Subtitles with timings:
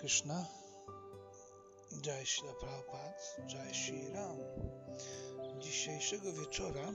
[0.00, 0.46] Krishna,
[2.02, 3.14] Jai Shila Prabhupada,
[3.48, 4.38] Jai Shri Ram.
[5.58, 6.92] Dzisiejszego wieczora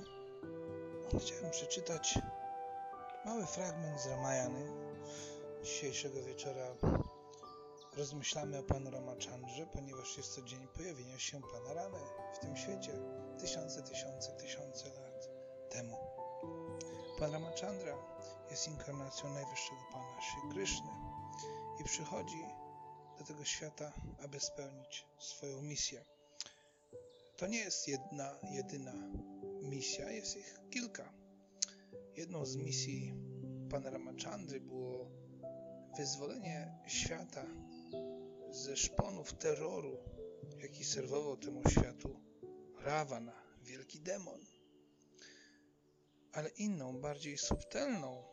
[1.20, 2.20] chciałem przeczytać
[3.26, 4.72] mały fragment z Ramayany.
[5.64, 6.76] Dzisiejszego wieczora
[7.98, 12.00] rozmyślamy o Panu Ramachandrze, ponieważ jest to dzień pojawienia się Pana Ramy
[12.34, 12.92] w tym świecie
[13.40, 15.30] tysiące, tysiące, tysiące lat
[15.70, 15.98] temu.
[17.20, 17.98] Pan Ramachandra
[18.52, 20.92] jest inkarnacją najwyższego Pana Shri Krishny
[21.80, 22.65] i przychodzi
[23.20, 23.94] do tego świata,
[24.24, 26.06] aby spełnić swoją misję.
[27.38, 28.94] To nie jest jedna, jedyna
[29.62, 31.14] misja, jest ich kilka.
[32.16, 33.14] Jedną z misji
[33.70, 35.10] Pana Ramachandry było
[35.98, 37.46] wyzwolenie świata
[38.52, 39.98] ze szponów terroru,
[40.58, 42.20] jaki serwował temu światu
[42.80, 44.40] Ravana, wielki demon.
[46.34, 48.24] Ale inną, bardziej subtelną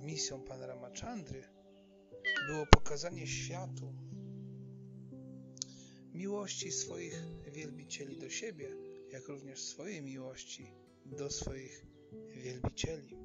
[0.00, 1.53] misją Pana Ramachandry
[2.46, 3.94] było pokazanie światu
[6.14, 8.76] miłości swoich wielbicieli do siebie,
[9.12, 10.70] jak również swojej miłości
[11.06, 11.86] do swoich
[12.36, 13.16] wielbicieli.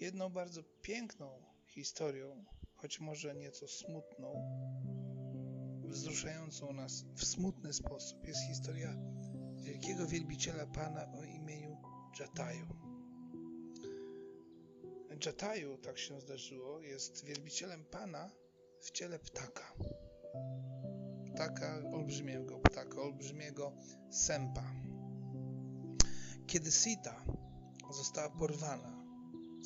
[0.00, 2.44] Jedną bardzo piękną historią,
[2.74, 4.34] choć może nieco smutną,
[5.84, 8.96] wzruszającą nas w smutny sposób, jest historia
[9.56, 11.76] wielkiego wielbiciela Pana o imieniu
[12.20, 12.85] Jataju.
[15.24, 18.30] Jataju, tak się zdarzyło, jest wielbicielem Pana
[18.80, 19.72] w ciele ptaka.
[21.34, 23.72] Ptaka, olbrzymiego ptaka, olbrzymiego
[24.10, 24.72] sępa.
[26.46, 27.24] Kiedy Sita
[27.92, 29.04] została porwana,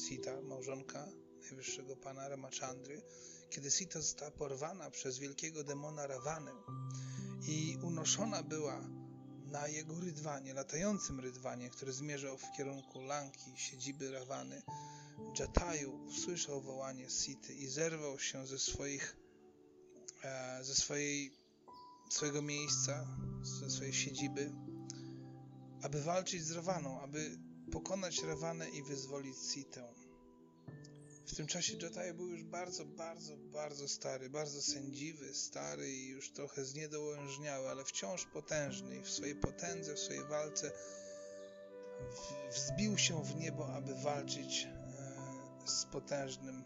[0.09, 1.07] Sita, małżonka
[1.41, 3.03] najwyższego Pana Ramachandry,
[3.51, 6.53] kiedy Sita została porwana przez wielkiego demona Rawanę
[7.49, 8.81] i unoszona była
[9.47, 14.63] na jego rydwanie, latającym rydwanie, który zmierzał w kierunku Lanki, siedziby Rawany,
[15.39, 19.17] Jataju usłyszał wołanie Sity i zerwał się ze swoich
[20.25, 21.33] e, ze swojej
[22.11, 23.07] swojego miejsca,
[23.43, 24.53] ze swojej siedziby,
[25.83, 27.39] aby walczyć z Rawaną, aby
[27.73, 29.95] pokonać Rawanę i wyzwolić Sitę.
[31.27, 36.33] W tym czasie Jataju był już bardzo, bardzo, bardzo stary, bardzo sędziwy, stary i już
[36.33, 40.73] trochę zniedołężniały, ale wciąż potężny i w swojej potędze, w swojej walce
[42.51, 44.69] wzbił się w niebo, aby walczyć
[45.71, 46.65] z potężnym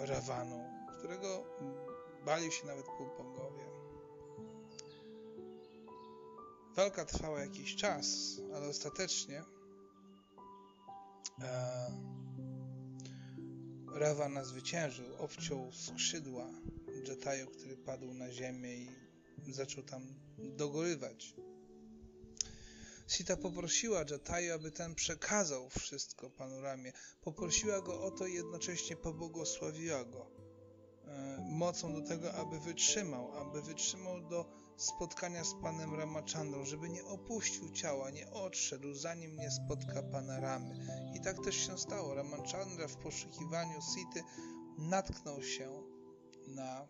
[0.00, 1.44] Rawaną, którego
[2.24, 3.64] bali się nawet półbogowie.
[6.76, 9.42] Walka trwała jakiś czas, ale ostatecznie
[11.42, 11.90] e,
[13.94, 16.46] Ravana zwyciężył, obciął skrzydła
[17.08, 18.76] Jetaju, który padł na ziemię
[19.46, 20.02] i zaczął tam
[20.38, 21.34] dogorywać.
[23.10, 26.92] Sita poprosiła Jataju, aby ten przekazał wszystko panu Ramie.
[27.20, 30.26] Poprosiła go o to i jednocześnie pobłogosławiła go
[31.06, 34.44] e, mocą do tego, aby wytrzymał, aby wytrzymał do
[34.76, 40.74] spotkania z panem Ramachandrą, żeby nie opuścił ciała, nie odszedł, zanim nie spotka pana Ramy.
[41.14, 42.14] I tak też się stało.
[42.14, 44.22] Ramachandra w poszukiwaniu Sity
[44.78, 45.82] natknął się
[46.46, 46.88] na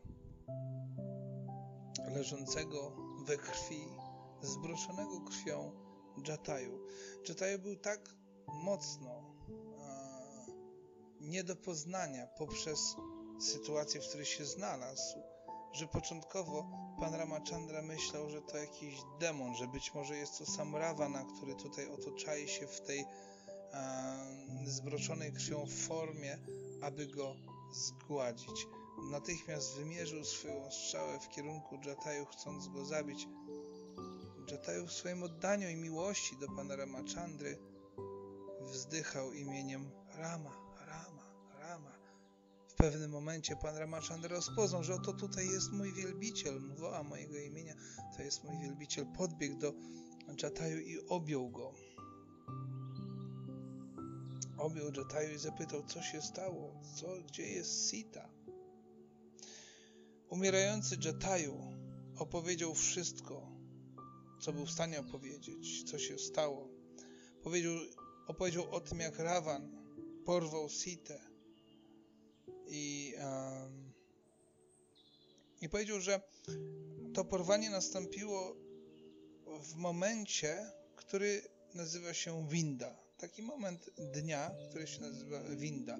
[2.15, 3.85] leżącego we krwi,
[4.43, 5.90] zbroczonego krwią
[6.29, 6.79] Jataju.
[7.29, 8.15] Jataju był tak
[8.49, 10.47] mocno e,
[11.21, 12.97] nie do poznania poprzez
[13.41, 15.19] sytuację, w której się znalazł,
[15.73, 16.67] że początkowo
[17.01, 21.55] pan Ramachandra myślał, że to jakiś demon, że być może jest to sam Ravana, który
[21.55, 23.07] tutaj otoczaje się w tej e,
[24.65, 26.39] zbroczonej krwią formie,
[26.83, 27.35] aby go
[27.73, 28.67] zgładzić.
[29.11, 33.29] Natychmiast wymierzył swoją strzałę w kierunku Jataju, chcąc go zabić,
[34.51, 37.59] Jataju w swoim oddaniu i miłości do pana Ramachandry
[38.61, 40.51] wzdychał imieniem Rama,
[40.87, 41.23] Rama,
[41.59, 41.93] Rama.
[42.69, 47.75] W pewnym momencie pan Ramachandra rozpoznał, że oto tutaj jest mój wielbiciel, woła mojego imienia,
[48.17, 49.07] to jest mój wielbiciel.
[49.17, 49.73] Podbiegł do
[50.43, 51.75] Jataju i objął go.
[54.59, 58.29] Objął Jataju i zapytał, co się stało, co, gdzie jest Sita.
[60.29, 61.55] Umierający Jataju
[62.17, 63.50] opowiedział wszystko,
[64.41, 66.69] co był w stanie opowiedzieć, co się stało.
[67.43, 67.75] Powiedział,
[68.27, 69.71] opowiedział o tym, jak Rawan
[70.25, 71.21] porwał Sitę
[72.67, 73.93] i, um,
[75.61, 76.21] i powiedział, że
[77.15, 78.57] to porwanie nastąpiło
[79.63, 81.43] w momencie, który
[81.75, 82.97] nazywa się winda.
[83.19, 85.99] Taki moment dnia, który się nazywa winda.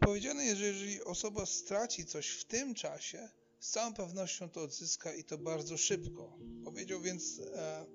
[0.00, 3.28] Powiedziane jest, że jeżeli osoba straci coś w tym czasie,
[3.62, 6.38] z całą pewnością to odzyska i to bardzo szybko.
[6.64, 7.86] Powiedział więc e,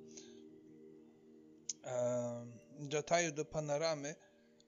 [1.83, 2.45] e,
[2.93, 4.15] Jataju do Panoramy,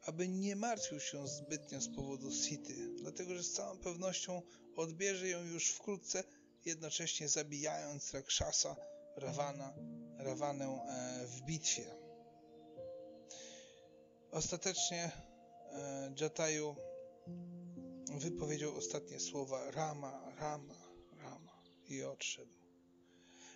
[0.02, 4.42] aby nie martwił się zbytnio z powodu Sity, dlatego że z całą pewnością
[4.76, 6.24] odbierze ją już wkrótce,
[6.66, 8.76] jednocześnie zabijając Rakshasa
[9.16, 9.74] Ravana,
[10.18, 11.86] Ravanę e, w bitwie.
[14.32, 15.12] Ostatecznie
[15.72, 16.76] e, Jatayu
[18.14, 20.89] wypowiedział ostatnie słowa Rama, Rama
[21.90, 22.52] i odszedł.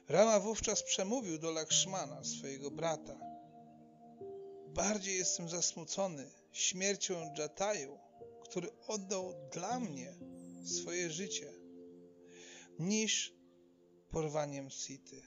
[0.09, 3.19] Rama wówczas przemówił do Lakshmana, swojego brata.
[4.67, 7.99] Bardziej jestem zasmucony śmiercią Jatayu,
[8.43, 10.13] który oddał dla mnie
[10.65, 11.53] swoje życie,
[12.79, 13.33] niż
[14.11, 15.21] porwaniem Sity.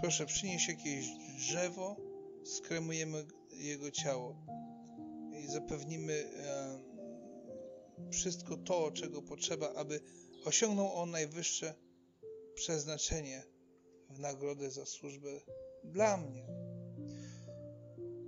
[0.00, 1.06] Proszę, przynieś jakieś
[1.36, 1.96] drzewo,
[2.44, 4.36] skremujemy jego ciało
[5.44, 6.89] i zapewnimy e,
[8.10, 10.00] wszystko to, czego potrzeba, aby
[10.44, 11.74] osiągnął on najwyższe
[12.54, 13.42] przeznaczenie
[14.10, 15.40] w nagrodę za służbę
[15.84, 16.46] dla mnie.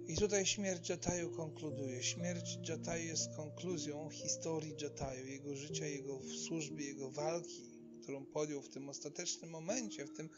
[0.07, 2.03] I tutaj śmierć Jataju konkluduje.
[2.03, 7.73] Śmierć Jataju jest konkluzją historii Jataju, jego życia, jego służby, jego walki,
[8.03, 10.31] którą podjął w tym ostatecznym momencie, w tym,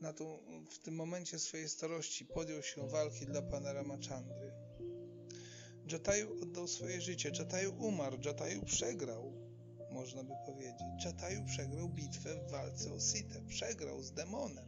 [0.00, 0.38] na tą,
[0.70, 4.52] w tym momencie swojej starości, podjął się walki dla pana Ramachandry.
[5.86, 9.32] Jataju oddał swoje życie, Jataju umarł, Jataju przegrał,
[9.90, 11.04] można by powiedzieć.
[11.04, 14.66] Jataju przegrał bitwę w walce o Sitę, przegrał z demonem.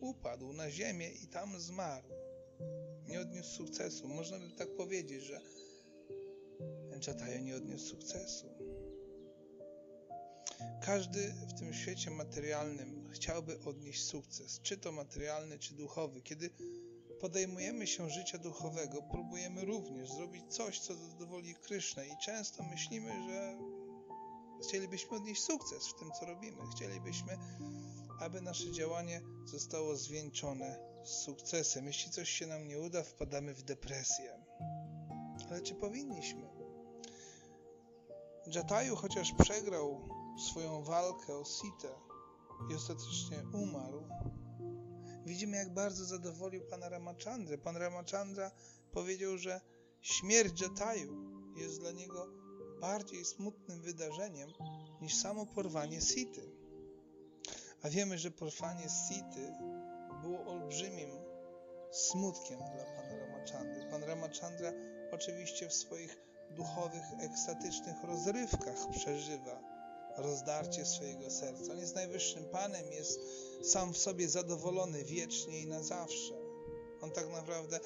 [0.00, 2.08] Upadł na ziemię i tam zmarł.
[3.08, 4.08] Nie odniósł sukcesu.
[4.08, 5.40] Można by tak powiedzieć, że
[7.06, 8.46] Jataju nie odniósł sukcesu.
[10.82, 16.22] Każdy w tym świecie materialnym chciałby odnieść sukces, czy to materialny, czy duchowy.
[16.22, 16.50] Kiedy
[17.22, 23.58] podejmujemy się życia duchowego, próbujemy również zrobić coś, co zadowoli Krysznę i często myślimy, że
[24.62, 26.62] chcielibyśmy odnieść sukces w tym, co robimy.
[26.76, 27.38] Chcielibyśmy,
[28.20, 31.86] aby nasze działanie zostało zwieńczone sukcesem.
[31.86, 34.44] Jeśli coś się nam nie uda, wpadamy w depresję.
[35.50, 36.48] Ale czy powinniśmy?
[38.46, 40.08] Jataju, chociaż przegrał
[40.50, 41.94] swoją walkę o Sitę
[42.70, 44.02] i ostatecznie umarł,
[45.26, 47.58] widzimy, jak bardzo zadowolił pana Ramachandra.
[47.58, 48.50] Pan Ramachandra
[48.92, 49.60] powiedział, że
[50.00, 52.28] śmierć Jataju jest dla niego
[52.80, 54.50] bardziej smutnym wydarzeniem
[55.00, 56.52] niż samo porwanie Sity.
[57.82, 59.52] A wiemy, że porwanie Sity
[60.22, 61.10] było olbrzymim
[61.92, 63.86] smutkiem dla pana Ramachandry.
[63.90, 64.72] Pan Ramachandra
[65.12, 66.16] oczywiście w swoich
[66.50, 69.71] duchowych, ekstatycznych rozrywkach przeżywa
[70.16, 71.72] rozdarcie swojego serca.
[71.72, 73.20] On jest najwyższym Panem, jest
[73.62, 76.34] sam w sobie zadowolony wiecznie i na zawsze.
[77.00, 77.80] On tak naprawdę,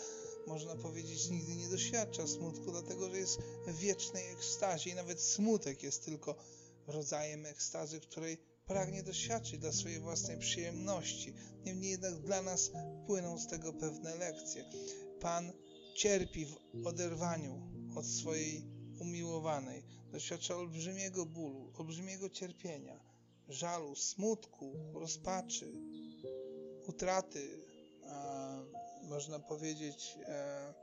[0.46, 5.82] można powiedzieć, nigdy nie doświadcza smutku, dlatego że jest w wiecznej ekstazie i nawet smutek
[5.82, 6.34] jest tylko
[6.86, 11.34] rodzajem ekstazy, której pragnie doświadczyć dla swojej własnej przyjemności.
[11.64, 12.70] Niemniej jednak dla nas
[13.06, 14.64] płyną z tego pewne lekcje.
[15.20, 15.52] Pan
[15.96, 17.62] cierpi w oderwaniu
[17.96, 18.64] od swojej
[19.00, 19.82] umiłowanej,
[20.12, 23.00] doświadcza olbrzymiego bólu, olbrzymiego cierpienia,
[23.48, 25.72] żalu, smutku, rozpaczy,
[26.86, 27.64] utraty,
[28.08, 28.58] a,
[29.02, 30.74] można powiedzieć, e,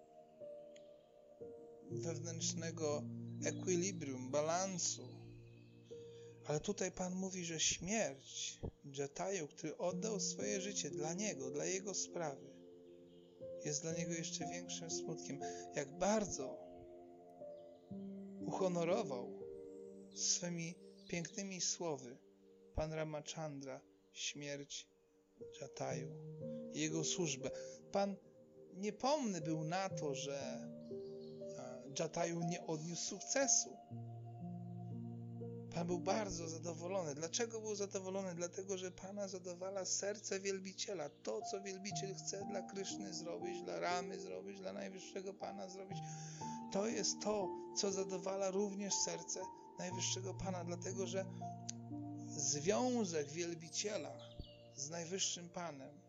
[1.92, 3.04] wewnętrznego
[3.46, 5.08] ekwilibrium, balansu.
[6.46, 11.94] Ale tutaj Pan mówi, że śmierć Jetaju, który oddał swoje życie dla Niego, dla Jego
[11.94, 12.54] sprawy,
[13.66, 15.40] jest dla Niego jeszcze większym smutkiem.
[15.76, 16.58] Jak bardzo
[18.54, 19.40] uhonorował
[20.16, 20.76] swymi
[21.08, 22.18] pięknymi słowy
[22.76, 23.82] Pan Ramachandra
[24.14, 24.88] śmierć
[25.62, 26.10] Jataju
[26.74, 27.52] i jego służbę.
[27.92, 28.16] Pan
[28.74, 30.68] niepomny był na to, że
[32.00, 33.78] Jataju nie odniósł sukcesu.
[35.74, 37.16] Pan był bardzo zadowolony.
[37.16, 38.36] Dlaczego był zadowolony?
[38.36, 41.10] Dlatego, że Pana zadowala serce wielbiciela.
[41.10, 45.98] To, co wielbiciel chce dla Kryszny zrobić, dla Ramy zrobić, dla Najwyższego Pana zrobić,
[46.72, 49.42] to jest to, co zadowala również serce
[49.80, 51.26] Najwyższego Pana, dlatego że
[52.28, 54.12] związek wielbiciela
[54.76, 56.04] z Najwyższym Panem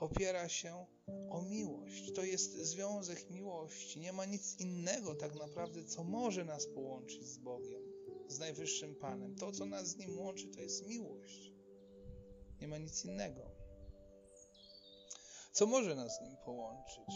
[0.00, 0.86] opiera się
[1.30, 2.12] o miłość.
[2.14, 4.00] To jest związek miłości.
[4.00, 7.89] Nie ma nic innego tak naprawdę, co może nas połączyć z Bogiem,
[8.30, 9.36] z Najwyższym Panem.
[9.36, 11.52] To, co nas z Nim łączy, to jest miłość.
[12.60, 13.40] Nie ma nic innego.
[15.52, 17.14] Co może nas z Nim połączyć?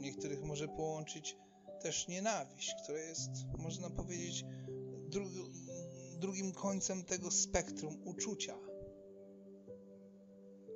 [0.00, 1.36] Niektórych może połączyć
[1.82, 4.44] też nienawiść, która jest, można powiedzieć,
[6.18, 8.58] drugim końcem tego spektrum uczucia.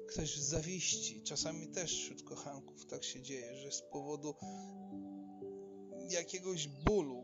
[0.09, 4.35] Ktoś zawiści, czasami też wśród kochanków tak się dzieje, że z powodu
[6.09, 7.24] jakiegoś bólu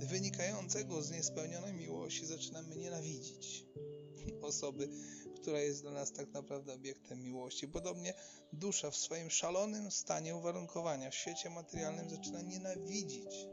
[0.00, 3.66] wynikającego z niespełnionej miłości zaczynamy nienawidzić
[4.42, 4.88] osoby,
[5.34, 7.68] która jest dla nas tak naprawdę obiektem miłości.
[7.68, 8.14] Podobnie
[8.52, 13.46] dusza w swoim szalonym stanie uwarunkowania w świecie materialnym zaczyna nienawidzić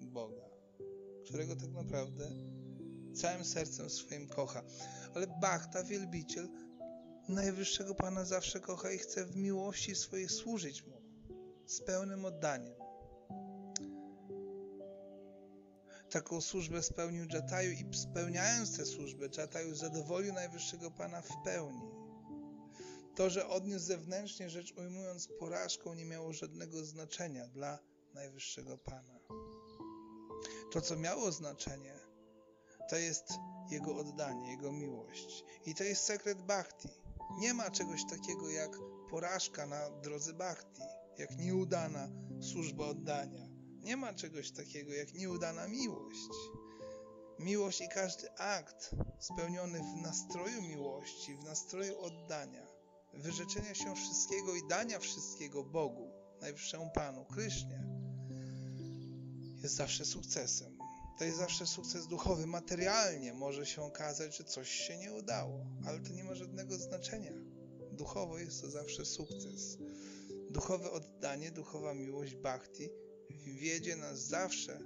[0.00, 0.48] Boga.
[1.24, 2.30] którego tak naprawdę
[3.14, 4.62] całym sercem swoim kocha.
[5.14, 6.48] Ale Bachta, wielbiciel
[7.28, 11.02] Najwyższego Pana zawsze kocha i chce w miłości swojej służyć Mu
[11.66, 12.81] z pełnym oddaniem.
[16.12, 21.90] Taką służbę spełnił Jataju i spełniając tę służbę, Jataju zadowolił Najwyższego Pana w pełni.
[23.14, 27.78] To, że odniósł zewnętrznie rzecz ujmując porażką, nie miało żadnego znaczenia dla
[28.14, 29.20] Najwyższego Pana.
[30.72, 31.94] To, co miało znaczenie,
[32.90, 33.24] to jest
[33.70, 35.44] Jego oddanie, Jego miłość.
[35.66, 36.88] I to jest sekret Bhakti.
[37.38, 38.70] Nie ma czegoś takiego jak
[39.10, 40.82] porażka na drodze Bhakti,
[41.18, 42.08] jak nieudana
[42.40, 43.51] służba oddania.
[43.82, 46.28] Nie ma czegoś takiego jak nieudana miłość.
[47.38, 52.66] Miłość i każdy akt spełniony w nastroju miłości, w nastroju oddania,
[53.12, 56.10] wyrzeczenia się wszystkiego i dania wszystkiego Bogu,
[56.40, 57.84] Najwyższemu Panu, Krysznie,
[59.62, 60.78] jest zawsze sukcesem.
[61.18, 62.46] To jest zawsze sukces duchowy.
[62.46, 67.32] Materialnie może się okazać, że coś się nie udało, ale to nie ma żadnego znaczenia.
[67.92, 69.78] Duchowo jest to zawsze sukces.
[70.50, 72.90] Duchowe oddanie, duchowa miłość bhakti
[73.44, 74.78] wiedzie nas zawsze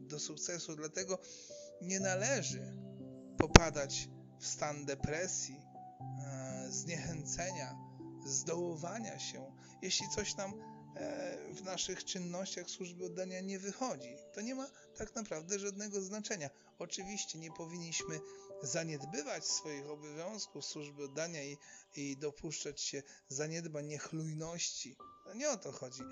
[0.00, 0.76] do sukcesu.
[0.76, 1.18] Dlatego
[1.80, 2.76] nie należy
[3.38, 4.08] popadać
[4.40, 5.56] w stan depresji,
[6.26, 7.76] e, zniechęcenia,
[8.26, 9.56] zdołowania się.
[9.82, 10.52] Jeśli coś nam
[10.96, 14.66] e, w naszych czynnościach służby oddania nie wychodzi, to nie ma
[14.96, 16.50] tak naprawdę żadnego znaczenia.
[16.78, 18.20] Oczywiście nie powinniśmy
[18.62, 21.58] zaniedbywać swoich obowiązków służby oddania i,
[21.96, 24.96] i dopuszczać się zaniedbań, niechlujności.
[25.26, 26.02] No nie o to chodzi.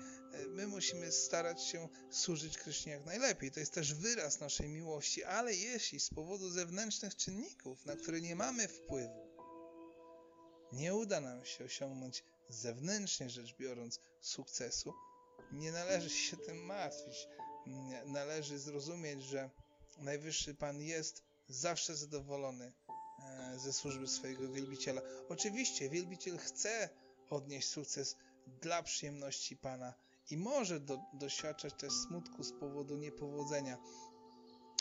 [0.49, 3.51] My musimy starać się służyć Krysznie jak najlepiej.
[3.51, 8.35] To jest też wyraz naszej miłości, ale jeśli z powodu zewnętrznych czynników, na które nie
[8.35, 9.31] mamy wpływu,
[10.71, 14.93] nie uda nam się osiągnąć zewnętrznie rzecz biorąc sukcesu,
[15.51, 17.27] nie należy się tym martwić
[18.05, 19.49] należy zrozumieć, że
[19.97, 22.73] Najwyższy Pan jest zawsze zadowolony
[23.19, 25.01] e, ze służby swojego wielbiciela.
[25.29, 26.89] Oczywiście wielbiciel chce
[27.29, 28.15] odnieść sukces
[28.61, 29.93] dla przyjemności Pana
[30.31, 33.77] i może do, doświadczać też smutku z powodu niepowodzenia.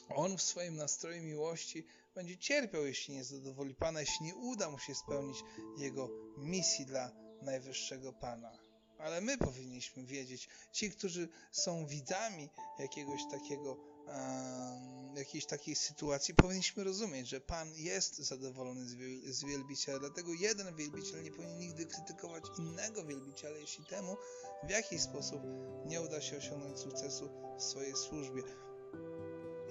[0.09, 4.79] On w swoim nastroju miłości będzie cierpiał, jeśli nie zadowoli Pana, jeśli nie uda mu
[4.79, 5.39] się spełnić
[5.79, 7.11] jego misji dla
[7.43, 15.75] Najwyższego Pana ale my powinniśmy wiedzieć, ci, którzy są widzami jakiegoś takiego, um, jakiejś takiej
[15.77, 21.31] sytuacji, powinniśmy rozumieć, że Pan jest zadowolony z, wiel z wielbiciela, dlatego jeden wielbiciel nie
[21.31, 24.17] powinien nigdy krytykować innego wielbiciela, jeśli temu
[24.65, 25.43] w jakiś sposób
[25.87, 28.43] nie uda się osiągnąć sukcesu w swojej służbie.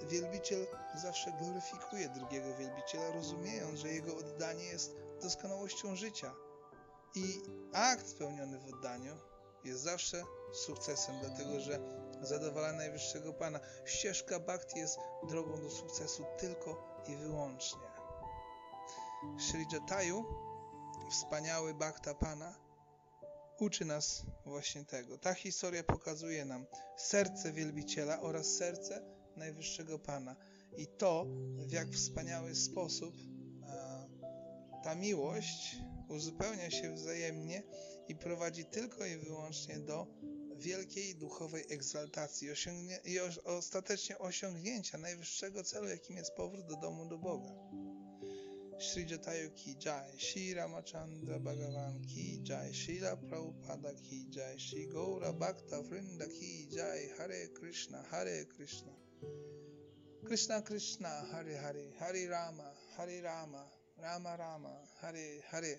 [0.09, 0.67] Wielbiciel
[1.01, 6.35] zawsze gloryfikuje drugiego wielbiciela, rozumiejąc, że jego oddanie jest doskonałością życia,
[7.15, 7.41] i
[7.73, 9.17] akt spełniony w oddaniu
[9.63, 11.79] jest zawsze sukcesem, dlatego że
[12.21, 13.59] zadowala Najwyższego Pana.
[13.85, 14.99] Ścieżka Bhakti jest
[15.29, 17.89] drogą do sukcesu tylko i wyłącznie.
[19.39, 19.65] Sri
[21.11, 22.55] wspaniały Bhakta Pana,
[23.59, 25.17] uczy nas właśnie tego.
[25.17, 26.65] Ta historia pokazuje nam
[26.97, 29.01] serce wielbiciela oraz serce
[29.35, 30.35] Najwyższego Pana
[30.77, 31.25] i to,
[31.57, 33.15] w jak wspaniały sposób
[34.83, 35.77] ta miłość
[36.09, 37.63] uzupełnia się wzajemnie
[38.07, 40.07] i prowadzi tylko i wyłącznie do
[40.59, 42.47] wielkiej duchowej egzaltacji
[43.05, 47.49] i ostatecznie osiągnięcia najwyższego celu, jakim jest powrót do domu do Boga.
[48.79, 55.33] Sri Jatayu ki jai, Sri Ramachandra Bhagavan ki jai, Srila Prabhupada ki jai, Sri Gaura
[55.33, 58.93] Bhakta Vrinda ki jai, Hare Krishna, Hare Krishna.
[60.25, 63.65] Krishna Krishna, Hare Hare, Hare Rama, Hare Rama,
[64.01, 65.75] Rama Rama, Hare Hare.